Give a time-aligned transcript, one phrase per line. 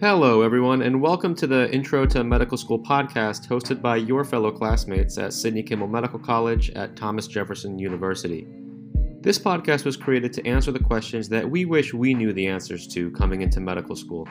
[0.00, 4.52] Hello, everyone, and welcome to the Intro to Medical School podcast hosted by your fellow
[4.52, 8.46] classmates at Sidney Kimmel Medical College at Thomas Jefferson University.
[9.22, 12.86] This podcast was created to answer the questions that we wish we knew the answers
[12.94, 14.28] to coming into medical school.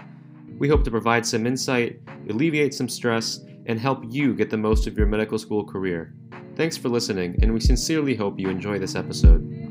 [0.58, 2.00] We hope to provide some insight,
[2.30, 6.14] alleviate some stress, and help you get the most of your medical school career.
[6.56, 9.67] Thanks for listening, and we sincerely hope you enjoy this episode.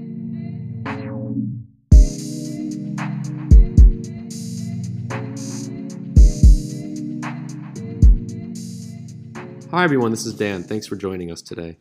[9.72, 10.12] Hi, everyone.
[10.12, 10.62] This is Dan.
[10.62, 11.76] Thanks for joining us today.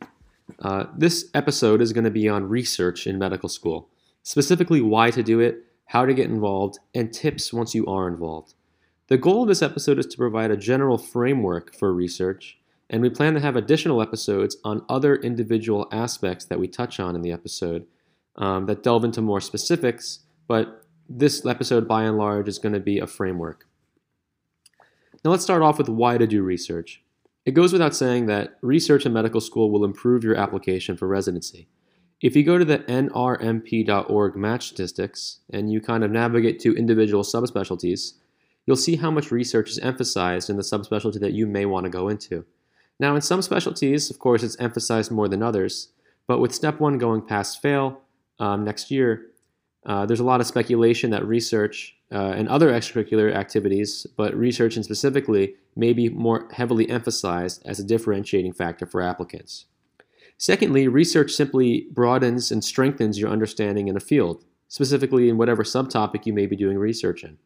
[0.58, 3.88] Uh, this episode is going to be on research in medical school,
[4.24, 8.54] specifically why to do it, how to get involved, and tips once you are involved.
[9.06, 12.58] The goal of this episode is to provide a general framework for research,
[12.90, 17.14] and we plan to have additional episodes on other individual aspects that we touch on
[17.14, 17.86] in the episode
[18.34, 22.80] um, that delve into more specifics, but this episode, by and large, is going to
[22.80, 23.68] be a framework.
[25.24, 27.00] Now, let's start off with why to do research.
[27.46, 31.68] It goes without saying that research in medical school will improve your application for residency.
[32.20, 37.22] If you go to the nrmp.org match statistics and you kind of navigate to individual
[37.22, 38.14] subspecialties,
[38.66, 41.90] you'll see how much research is emphasized in the subspecialty that you may want to
[41.90, 42.44] go into.
[42.98, 45.90] Now, in some specialties, of course, it's emphasized more than others,
[46.26, 48.00] but with step one going pass/fail
[48.40, 49.26] um, next year,
[49.86, 54.76] uh, there's a lot of speculation that research uh, and other extracurricular activities, but research
[54.76, 59.66] and specifically, may be more heavily emphasized as a differentiating factor for applicants.
[60.38, 66.26] Secondly, research simply broadens and strengthens your understanding in a field, specifically in whatever subtopic
[66.26, 67.38] you may be doing research in.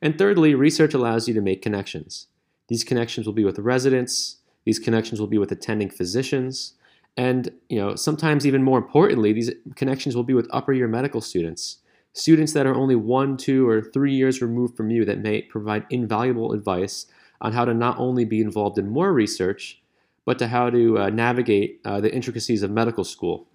[0.00, 2.28] And thirdly, research allows you to make connections.
[2.68, 6.74] These connections will be with residents, these connections will be with attending physicians,
[7.16, 11.20] and you know, sometimes even more importantly, these connections will be with upper year medical
[11.20, 11.78] students
[12.12, 15.86] students that are only one, two, or three years removed from you that may provide
[15.90, 17.06] invaluable advice
[17.40, 19.80] on how to not only be involved in more research,
[20.24, 23.46] but to how to uh, navigate uh, the intricacies of medical school.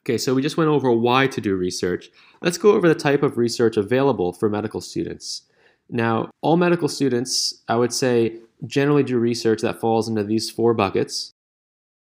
[0.00, 2.10] Okay, so we just went over why to do research.
[2.40, 5.42] Let's go over the type of research available for medical students.
[5.88, 10.74] Now, all medical students, I would say, generally do research that falls into these four
[10.74, 11.31] buckets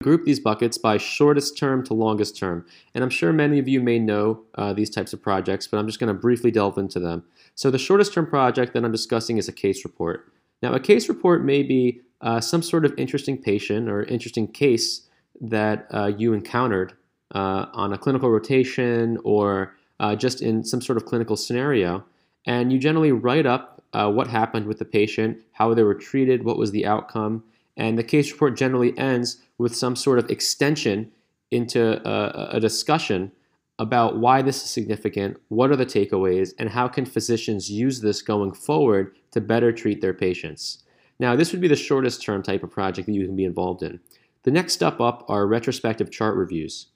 [0.01, 2.65] group these buckets by shortest term to longest term.
[2.93, 5.87] And I'm sure many of you may know uh, these types of projects, but I'm
[5.87, 7.23] just going to briefly delve into them.
[7.55, 10.31] So the shortest term project that I'm discussing is a case report.
[10.61, 15.07] Now, a case report may be uh, some sort of interesting patient or interesting case
[15.39, 16.93] that uh, you encountered
[17.33, 22.03] uh, on a clinical rotation or uh, just in some sort of clinical scenario.
[22.45, 26.43] And you generally write up uh, what happened with the patient, how they were treated,
[26.43, 27.43] what was the outcome,
[27.77, 31.11] and the case report generally ends with some sort of extension
[31.51, 33.31] into a, a, discussion
[33.77, 38.21] about why this is significant, what are the takeaways, and how can physicians use this
[38.21, 40.83] going forward to better treat their patients.
[41.19, 43.83] Now, this would be the shortest term type of project that you can be involved
[43.83, 43.99] in.
[44.43, 46.87] The next step up are retrospective chart reviews.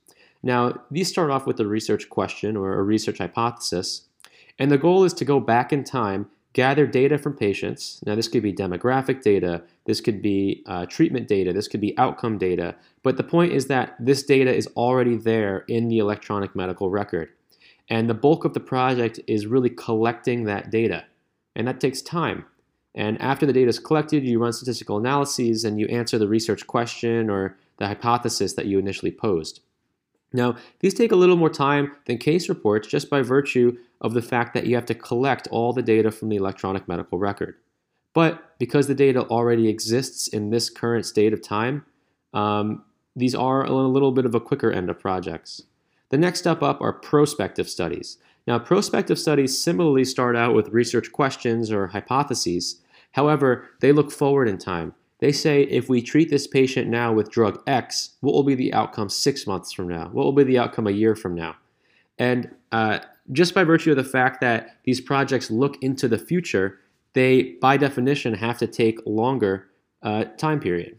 [0.41, 4.07] Now, these start off with a research question or a research hypothesis,
[4.57, 7.99] and the goal is to go back in time gather data from patients.
[8.05, 11.95] Now, this could be demographic data, this could be uh, treatment data, this could be
[11.97, 12.75] outcome data.
[13.03, 17.27] But the point is that this data is already there in the electronic medical record.
[17.89, 21.03] And the bulk of the project is really collecting that data.
[21.57, 22.45] And that takes time.
[22.95, 26.65] And after the data is collected, you run statistical analyses and you answer the research
[26.65, 29.59] question or the hypothesis that you initially posed.
[30.31, 34.21] Now, these take a little more time than case reports just by virtue of the
[34.21, 37.55] fact that you have to collect all the data from the electronic medical record.
[38.13, 41.85] But because the data already exists in this current state of time,
[42.33, 42.83] um,
[43.15, 45.63] these are a little bit of a quicker end of projects.
[46.09, 48.17] The next step up are prospective studies.
[48.47, 52.81] Now, prospective studies similarly start out with research questions or hypotheses.
[53.13, 54.93] However, they look forward in time.
[55.19, 58.73] They say if we treat this patient now with drug X, what will be the
[58.73, 60.09] outcome six months from now?
[60.11, 61.55] What will be the outcome a year from now?
[62.19, 62.99] And uh,
[63.31, 66.79] just by virtue of the fact that these projects look into the future,
[67.13, 69.67] they, by definition, have to take longer
[70.03, 70.97] uh, time period.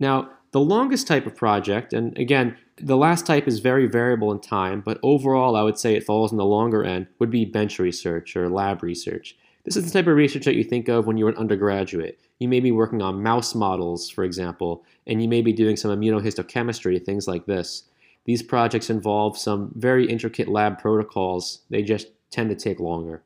[0.00, 4.40] Now, the longest type of project, and again, the last type is very variable in
[4.40, 7.78] time, but overall, I would say it falls in the longer end, would be bench
[7.78, 9.36] research or lab research.
[9.64, 12.20] This is the type of research that you think of when you're an undergraduate.
[12.38, 15.90] You may be working on mouse models, for example, and you may be doing some
[15.90, 17.84] immunohistochemistry, things like this.
[18.24, 21.62] These projects involve some very intricate lab protocols.
[21.70, 23.22] They just tend to take longer.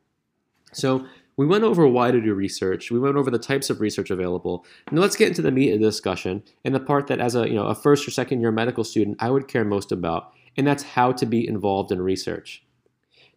[0.73, 1.05] So
[1.37, 2.91] we went over why to do research.
[2.91, 4.65] We went over the types of research available.
[4.91, 7.47] Now let's get into the meat of the discussion and the part that as a
[7.47, 10.67] you know a first or second year medical student I would care most about, and
[10.67, 12.63] that's how to be involved in research.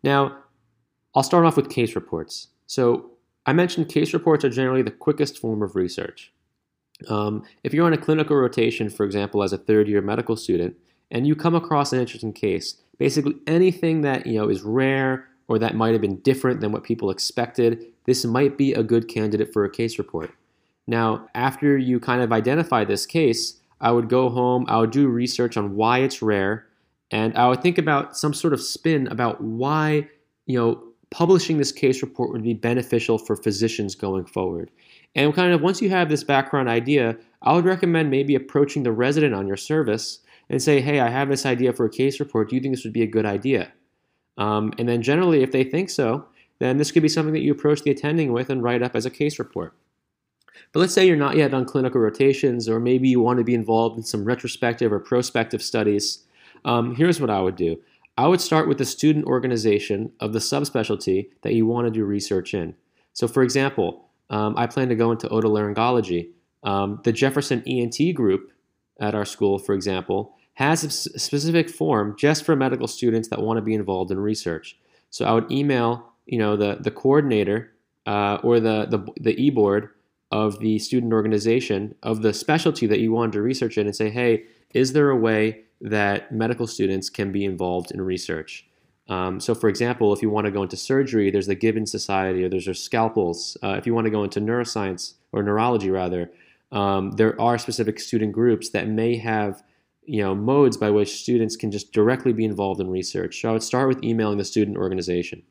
[0.03, 0.39] Now,
[1.15, 2.49] I'll start off with case reports.
[2.67, 3.13] So
[3.47, 6.33] I mentioned case reports are generally the quickest form of research.
[7.09, 10.77] Um, if you're on a clinical rotation, for example, as a third year medical student,
[11.13, 15.59] and you come across an interesting case, basically anything that you know is rare or
[15.59, 19.53] that might have been different than what people expected, this might be a good candidate
[19.53, 20.33] for a case report.
[20.87, 25.07] Now, after you kind of identify this case, I would go home, I would do
[25.09, 26.67] research on why it's rare,
[27.11, 30.09] and I would think about some sort of spin about why,
[30.47, 34.71] you know, publishing this case report would be beneficial for physicians going forward.
[35.15, 38.93] And kind of once you have this background idea, I would recommend maybe approaching the
[38.93, 40.21] resident on your service
[40.53, 42.51] and say, hey, I have this idea for a case report.
[42.51, 43.73] Do you think this would be a good idea?
[44.37, 46.27] Um, and then generally, if they think so,
[46.59, 49.07] then this could be something that you approach the attending with and write up as
[49.07, 49.75] a case report.
[50.73, 53.55] But let's say you're not yet on clinical rotations, or maybe you want to be
[53.55, 56.25] involved in some retrospective or prospective studies.
[56.67, 57.81] Um, here's what I would do
[58.19, 62.05] I would start with the student organization of the subspecialty that you want to do
[62.05, 62.75] research in.
[63.15, 66.29] So, for example, um, I plan to go into otolaryngology.
[66.63, 68.53] Um, the Jefferson ENT group
[69.01, 73.57] at our school, for example, has a specific form just for medical students that want
[73.57, 74.77] to be involved in research.
[75.11, 77.73] So I would email, you know, the the coordinator
[78.07, 79.91] uh, or the the, the e board
[80.31, 84.09] of the student organization of the specialty that you wanted to research in, and say,
[84.09, 88.67] hey, is there a way that medical students can be involved in research?
[89.09, 92.45] Um, so, for example, if you want to go into surgery, there's the Gibbon Society,
[92.45, 93.57] or there's there's scalpels.
[93.63, 96.31] Uh, if you want to go into neuroscience or neurology, rather,
[96.71, 99.63] um, there are specific student groups that may have
[100.05, 103.41] you know modes by which students can just directly be involved in research.
[103.41, 105.43] So I would start with emailing the student organization.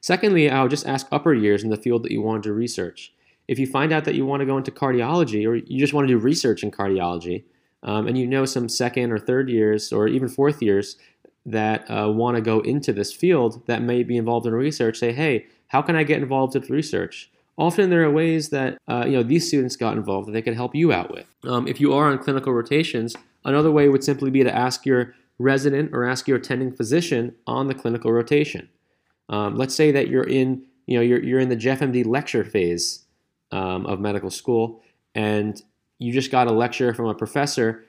[0.00, 3.12] Secondly, I would just ask upper years in the field that you want to research.
[3.48, 6.06] If you find out that you want to go into cardiology or you just want
[6.06, 7.44] to do research in cardiology,
[7.82, 10.96] um, and you know some second or third years or even fourth years
[11.46, 15.12] that uh, want to go into this field that may be involved in research, say,
[15.12, 17.30] hey, how can I get involved with research?
[17.56, 20.54] Often there are ways that uh, you know these students got involved that they could
[20.54, 21.26] help you out with.
[21.44, 23.14] Um, if you are on clinical rotations,
[23.44, 27.68] another way would simply be to ask your resident or ask your attending physician on
[27.68, 28.68] the clinical rotation.
[29.28, 33.04] Um, let's say that you're in you know you're, you're in the JeffMD lecture phase
[33.52, 34.82] um, of medical school,
[35.14, 35.62] and
[35.98, 37.84] you just got a lecture from a professor,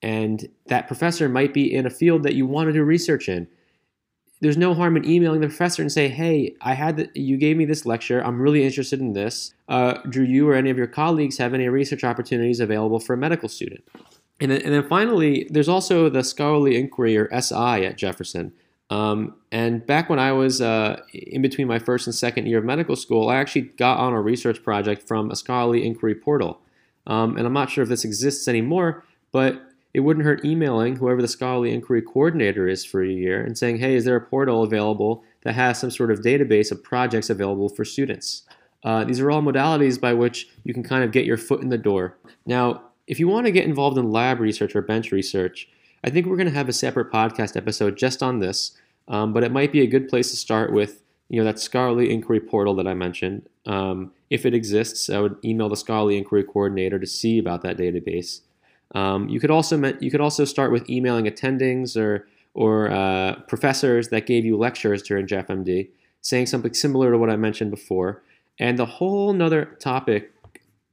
[0.00, 3.48] and that professor might be in a field that you want to do research in
[4.40, 7.56] there's no harm in emailing the professor and say, "Hey, I had the, you gave
[7.56, 8.24] me this lecture.
[8.24, 9.54] I'm really interested in this.
[9.68, 13.16] Uh, do you or any of your colleagues have any research opportunities available for a
[13.16, 13.84] medical student?"
[14.40, 18.52] And then, and then finally, there's also the scholarly inquiry or SI at Jefferson.
[18.90, 22.64] Um, and back when I was uh, in between my first and second year of
[22.64, 26.60] medical school, I actually got on a research project from a scholarly inquiry portal.
[27.06, 29.67] Um, and I'm not sure if this exists anymore, but
[29.98, 33.78] it wouldn't hurt emailing whoever the scholarly inquiry coordinator is for a year and saying,
[33.78, 37.68] hey, is there a portal available that has some sort of database of projects available
[37.68, 38.44] for students?
[38.84, 41.68] Uh, these are all modalities by which you can kind of get your foot in
[41.68, 42.16] the door.
[42.46, 45.68] Now, if you want to get involved in lab research or bench research,
[46.04, 48.78] I think we're going to have a separate podcast episode just on this,
[49.08, 52.12] um, but it might be a good place to start with you know that scholarly
[52.12, 53.48] inquiry portal that I mentioned.
[53.66, 57.76] Um, if it exists, I would email the scholarly inquiry coordinator to see about that
[57.76, 58.42] database.
[58.94, 64.08] Um, you could also you could also start with emailing attendings or or uh, professors
[64.08, 65.88] that gave you lectures during JeffMD,
[66.22, 68.22] saying something similar to what I mentioned before.
[68.58, 70.32] And the whole nother topic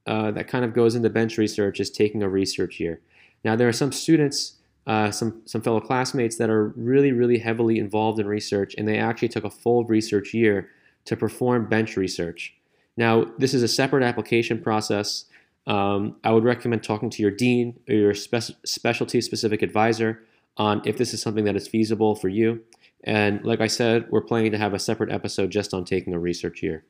[0.05, 3.01] uh, that kind of goes into bench research is taking a research year.
[3.43, 7.79] Now there are some students, uh, some some fellow classmates that are really really heavily
[7.79, 10.69] involved in research, and they actually took a full research year
[11.05, 12.53] to perform bench research.
[12.97, 15.25] Now this is a separate application process.
[15.67, 20.24] Um, I would recommend talking to your dean or your spe- specialty specific advisor
[20.57, 22.62] on if this is something that is feasible for you.
[23.03, 26.19] And like I said, we're planning to have a separate episode just on taking a
[26.19, 26.84] research year.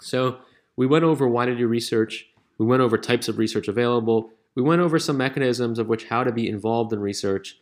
[0.00, 0.38] So
[0.76, 4.62] we went over why to do research, we went over types of research available, we
[4.62, 7.58] went over some mechanisms of which how to be involved in research.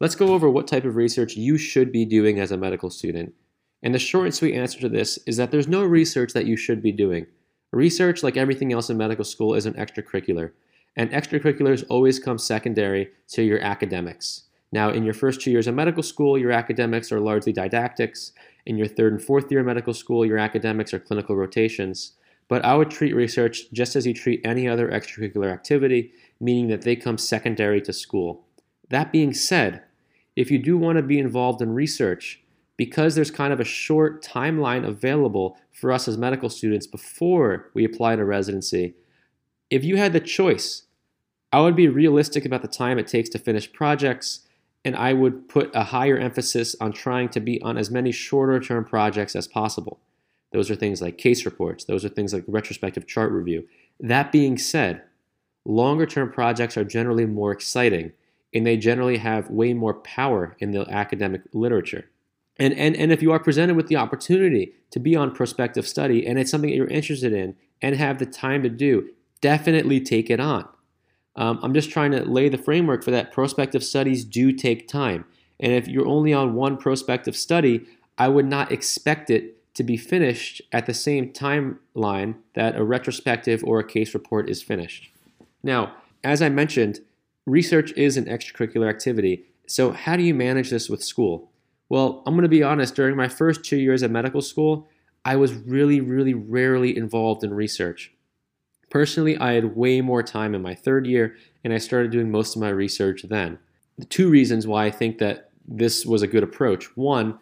[0.00, 3.34] Let's go over what type of research you should be doing as a medical student.
[3.82, 6.56] And the short and sweet answer to this is that there's no research that you
[6.56, 7.26] should be doing.
[7.74, 10.52] Research, like everything else in medical school, is an extracurricular,
[10.94, 14.44] and extracurriculars always come secondary to your academics.
[14.70, 18.30] Now, in your first two years of medical school, your academics are largely didactics.
[18.64, 22.12] In your third and fourth year of medical school, your academics are clinical rotations.
[22.46, 26.82] But I would treat research just as you treat any other extracurricular activity, meaning that
[26.82, 28.44] they come secondary to school.
[28.90, 29.82] That being said,
[30.36, 32.40] if you do want to be involved in research,
[32.76, 37.84] because there's kind of a short timeline available for us as medical students before we
[37.84, 38.94] apply to residency,
[39.70, 40.84] if you had the choice,
[41.52, 44.40] I would be realistic about the time it takes to finish projects,
[44.84, 48.60] and I would put a higher emphasis on trying to be on as many shorter
[48.60, 50.00] term projects as possible.
[50.52, 51.84] Those are things like case reports.
[51.84, 53.66] Those are things like retrospective chart review.
[54.00, 55.02] That being said,
[55.64, 58.12] longer term projects are generally more exciting
[58.54, 62.08] and they generally have way more power in the academic literature.
[62.58, 66.26] And, and, and if you are presented with the opportunity to be on prospective study
[66.26, 70.30] and it's something that you're interested in and have the time to do, definitely take
[70.30, 70.68] it on.
[71.36, 73.32] Um, I'm just trying to lay the framework for that.
[73.32, 75.24] Prospective studies do take time.
[75.58, 77.84] And if you're only on one prospective study,
[78.16, 83.64] I would not expect it to be finished at the same timeline that a retrospective
[83.64, 85.10] or a case report is finished.
[85.62, 87.00] Now, as I mentioned,
[87.44, 89.44] research is an extracurricular activity.
[89.66, 91.50] So, how do you manage this with school?
[91.88, 94.88] Well, I'm going to be honest, during my first two years at medical school,
[95.24, 98.12] I was really, really rarely involved in research.
[98.90, 102.54] Personally, I had way more time in my third year, and I started doing most
[102.54, 103.58] of my research then.
[103.98, 106.96] The two reasons why I think that this was a good approach.
[106.96, 107.38] One,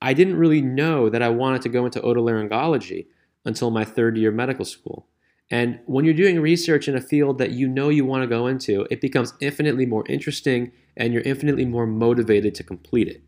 [0.00, 3.06] I didn't really know that I wanted to go into otolaryngology
[3.44, 5.06] until my third year medical school.
[5.50, 8.46] And when you're doing research in a field that you know you want to go
[8.46, 13.22] into, it becomes infinitely more interesting and you're infinitely more motivated to complete it.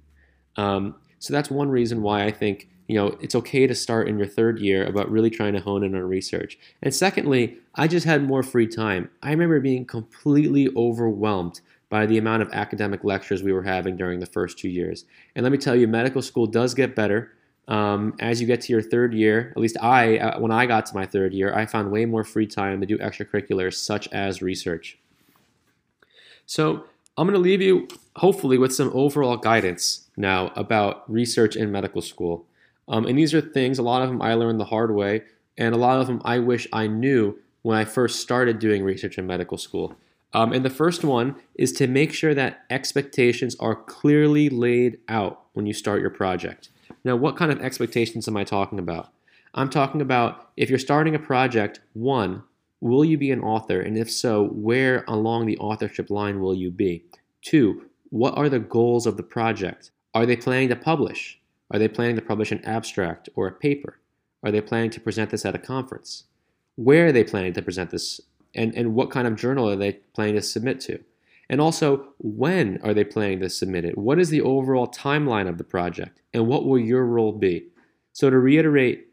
[0.56, 4.18] Um, so that's one reason why I think you know it's okay to start in
[4.18, 6.58] your third year about really trying to hone in on research.
[6.82, 9.10] And secondly, I just had more free time.
[9.22, 14.20] I remember being completely overwhelmed by the amount of academic lectures we were having during
[14.20, 15.04] the first two years.
[15.34, 17.32] And let me tell you, medical school does get better.
[17.68, 20.86] Um, as you get to your third year, at least I, uh, when I got
[20.86, 24.42] to my third year, I found way more free time to do extracurriculars such as
[24.42, 24.98] research.
[26.46, 26.84] So
[27.16, 32.02] I'm going to leave you, hopefully, with some overall guidance now about research in medical
[32.02, 32.46] school.
[32.88, 35.22] Um, and these are things, a lot of them I learned the hard way,
[35.56, 39.16] and a lot of them I wish I knew when I first started doing research
[39.16, 39.96] in medical school.
[40.32, 45.44] Um, and the first one is to make sure that expectations are clearly laid out
[45.52, 46.70] when you start your project.
[47.04, 49.10] Now, what kind of expectations am I talking about?
[49.54, 52.42] I'm talking about if you're starting a project, one,
[52.84, 53.80] Will you be an author?
[53.80, 57.02] And if so, where along the authorship line will you be?
[57.40, 59.90] Two, what are the goals of the project?
[60.14, 61.40] Are they planning to publish?
[61.70, 63.98] Are they planning to publish an abstract or a paper?
[64.44, 66.24] Are they planning to present this at a conference?
[66.76, 68.20] Where are they planning to present this?
[68.54, 71.00] And, and what kind of journal are they planning to submit to?
[71.50, 73.98] And also, when are they planning to submit it?
[73.98, 76.22] What is the overall timeline of the project?
[76.32, 77.66] And what will your role be?
[78.12, 79.08] So, to reiterate,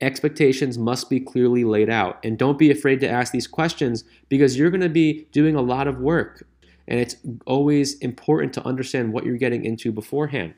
[0.00, 2.18] expectations must be clearly laid out.
[2.24, 5.62] And don't be afraid to ask these questions because you're going to be doing a
[5.62, 6.46] lot of work.
[6.88, 7.16] And it's
[7.46, 10.54] always important to understand what you're getting into beforehand.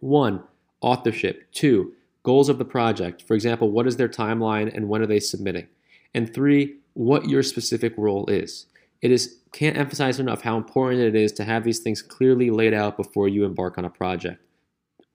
[0.00, 0.42] One,
[0.80, 1.52] authorship.
[1.52, 3.22] Two, goals of the project.
[3.22, 5.68] For example, what is their timeline and when are they submitting?
[6.14, 8.66] And three, what your specific role is.
[9.02, 12.74] It is can't emphasize enough how important it is to have these things clearly laid
[12.74, 14.40] out before you embark on a project.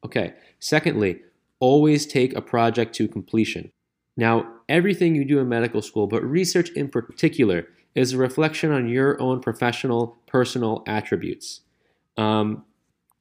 [0.04, 0.34] Okay.
[0.60, 1.22] Secondly,
[1.60, 3.72] always take a project to completion.
[4.18, 8.88] Now, everything you do in medical school, but research in particular, is a reflection on
[8.88, 11.62] your own professional, personal attributes.
[12.18, 12.66] Um,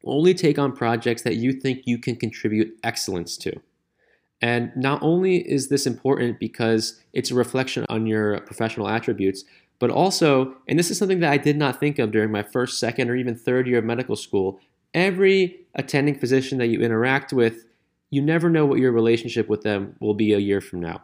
[0.04, 3.58] only take on projects that you think you can contribute excellence to.
[4.42, 9.44] And not only is this important because it's a reflection on your professional attributes,
[9.78, 12.78] but also, and this is something that I did not think of during my first,
[12.78, 14.60] second, or even third year of medical school,
[14.92, 17.64] every attending physician that you interact with
[18.14, 21.02] you never know what your relationship with them will be a year from now.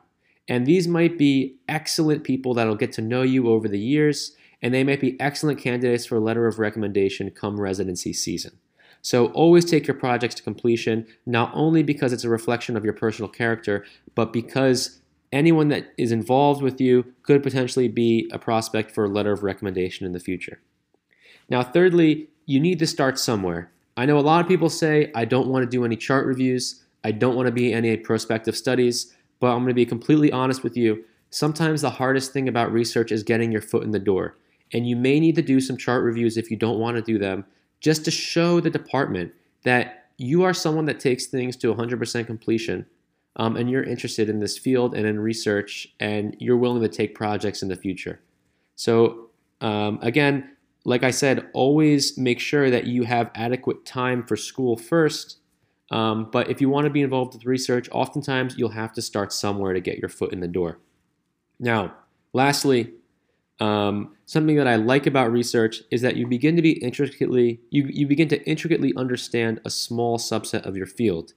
[0.49, 4.75] And these might be excellent people that'll get to know you over the years, and
[4.75, 8.59] they might be excellent candidates for a letter of recommendation come residency season.
[9.03, 12.93] So always take your projects to completion, not only because it's a reflection of your
[12.93, 15.01] personal character, but because
[15.33, 19.43] anyone that is involved with you could potentially be a prospect for a letter of
[19.43, 20.61] recommendation in the future.
[21.49, 23.71] Now, thirdly, you need to start somewhere.
[23.97, 26.85] I know a lot of people say, I don't want to do any chart reviews.
[27.03, 30.63] I don't want to be any prospective studies, but I'm going to be completely honest
[30.63, 31.05] with you.
[31.31, 34.37] Sometimes the hardest thing about research is getting your foot in the door.
[34.73, 37.19] And you may need to do some chart reviews if you don't want to do
[37.19, 37.45] them,
[37.81, 39.33] just to show the department
[39.65, 42.87] that you are someone that takes things to 100% completion
[43.37, 47.15] um, and you're interested in this field and in research and you're willing to take
[47.15, 48.21] projects in the future.
[48.77, 49.31] So,
[49.61, 54.77] um, again, like I said, always make sure that you have adequate time for school
[54.77, 55.40] first
[55.91, 59.33] um, but if you want to be involved with research, oftentimes you'll have to start
[59.33, 60.79] somewhere to get your foot in the door.
[61.59, 61.95] Now,
[62.33, 62.93] lastly,
[63.59, 67.87] um, something that I like about research is that you begin to be intricately you,
[67.91, 71.35] you begin to intricately understand a small subset of your field.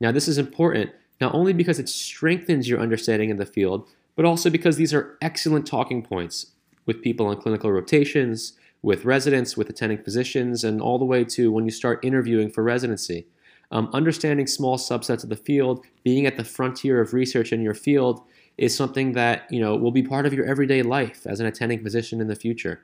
[0.00, 4.24] Now, this is important not only because it strengthens your understanding of the field, but
[4.24, 6.52] also because these are excellent talking points
[6.86, 11.50] with people on clinical rotations, with residents, with attending physicians, and all the way to
[11.50, 13.26] when you start interviewing for residency.
[13.74, 17.74] Um, understanding small subsets of the field, being at the frontier of research in your
[17.74, 18.22] field,
[18.56, 21.82] is something that you know will be part of your everyday life as an attending
[21.82, 22.80] physician in the future.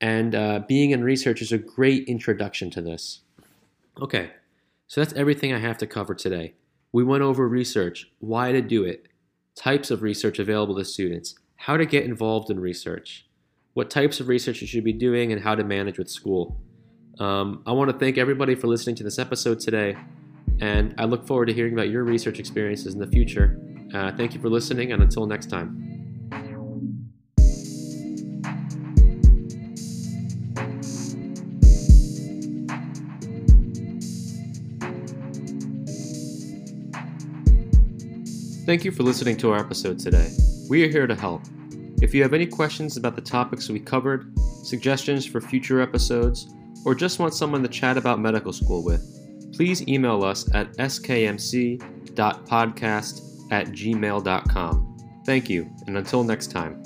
[0.00, 3.20] And uh, being in research is a great introduction to this.
[4.00, 4.32] Okay,
[4.88, 6.54] so that's everything I have to cover today.
[6.90, 9.06] We went over research, why to do it,
[9.54, 13.26] types of research available to students, how to get involved in research,
[13.74, 16.60] what types of research you should be doing, and how to manage with school.
[17.20, 19.96] Um, I want to thank everybody for listening to this episode today,
[20.62, 23.58] and I look forward to hearing about your research experiences in the future.
[23.92, 25.76] Uh, thank you for listening, and until next time.
[38.64, 40.30] Thank you for listening to our episode today.
[40.70, 41.42] We are here to help.
[42.00, 46.54] If you have any questions about the topics we covered, suggestions for future episodes,
[46.86, 49.21] or just want someone to chat about medical school with,
[49.52, 52.12] please email us at skmc.podcast
[53.52, 54.96] at gmail.com.
[55.24, 56.82] Thank you, and until next time.